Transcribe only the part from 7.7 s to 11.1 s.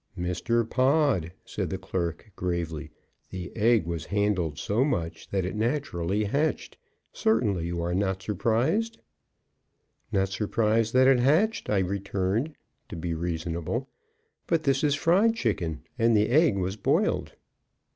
are not surprised?" "Not surprised that